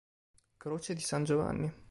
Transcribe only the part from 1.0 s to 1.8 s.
san Giovanni